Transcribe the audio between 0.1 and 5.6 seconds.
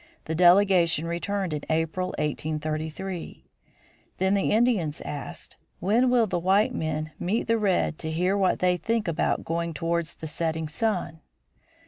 The delegation returned in April, 1833. Then the Indians asked,